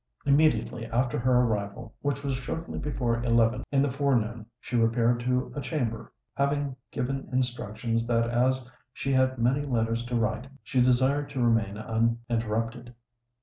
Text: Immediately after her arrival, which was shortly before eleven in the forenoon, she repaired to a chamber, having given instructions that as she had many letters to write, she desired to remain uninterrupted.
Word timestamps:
Immediately 0.25 0.87
after 0.87 1.19
her 1.19 1.41
arrival, 1.43 1.93
which 2.01 2.23
was 2.23 2.33
shortly 2.33 2.79
before 2.79 3.21
eleven 3.23 3.63
in 3.71 3.83
the 3.83 3.91
forenoon, 3.91 4.47
she 4.59 4.75
repaired 4.75 5.19
to 5.19 5.51
a 5.55 5.61
chamber, 5.61 6.11
having 6.33 6.75
given 6.89 7.29
instructions 7.31 8.07
that 8.07 8.27
as 8.31 8.67
she 8.91 9.13
had 9.13 9.37
many 9.37 9.63
letters 9.63 10.03
to 10.07 10.15
write, 10.15 10.47
she 10.63 10.81
desired 10.81 11.29
to 11.29 11.39
remain 11.43 11.77
uninterrupted. 11.77 12.95